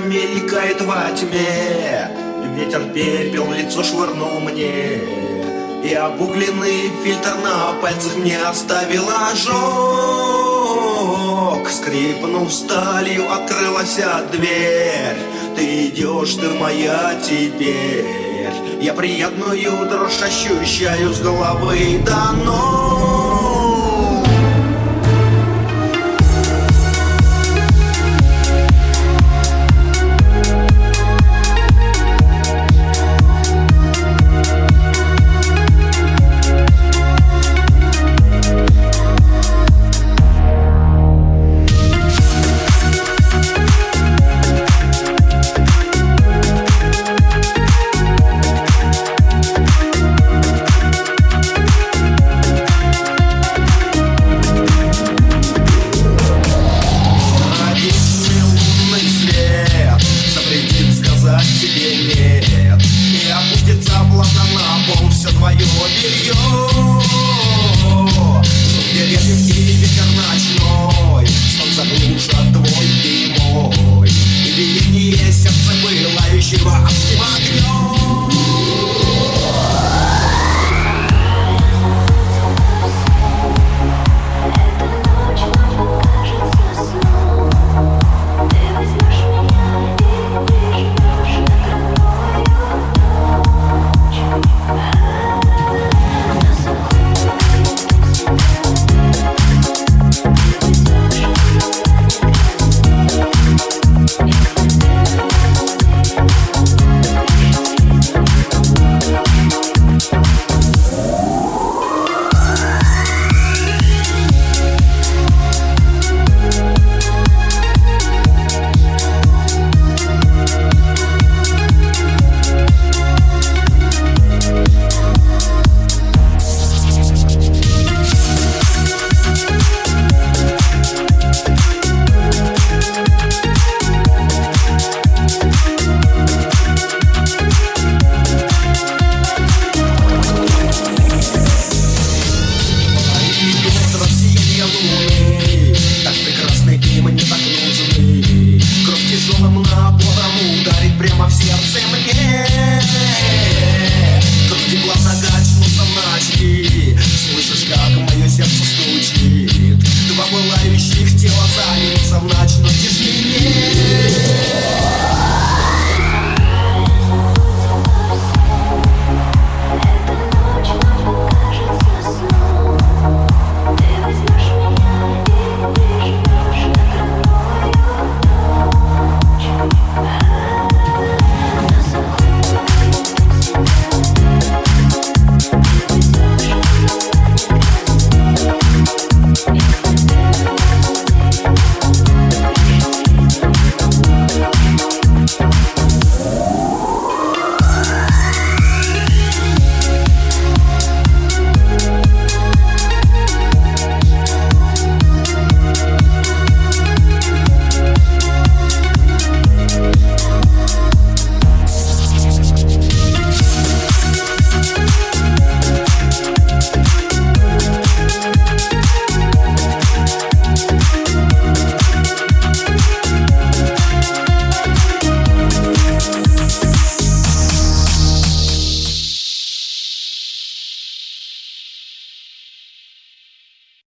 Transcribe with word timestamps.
мелькает 0.00 0.80
во 0.82 1.10
тьме. 1.16 2.08
Ветер 2.56 2.82
пепел 2.94 3.44
в 3.44 3.52
лицо 3.52 3.82
швырнул 3.82 4.40
мне. 4.40 5.00
И 5.82 5.94
обугленный 5.94 6.90
фильтр 7.02 7.34
на 7.42 7.72
пальцах 7.80 8.16
мне 8.16 8.38
оставил 8.38 9.08
ожог. 9.32 9.50
Скрипнув 11.68 12.52
сталью, 12.52 13.32
открылась 13.32 13.98
дверь. 14.30 15.16
Ты 15.56 15.86
идешь, 15.86 16.34
ты 16.34 16.48
моя 16.50 17.14
теперь. 17.22 18.04
Я 18.80 18.94
приятную 18.94 19.86
дрожь 19.88 20.22
ощущаю 20.22 21.12
с 21.12 21.20
головы 21.20 21.98
до 22.04 22.32
ног 22.44 22.69
свое 65.40 65.56
белье 65.56 66.49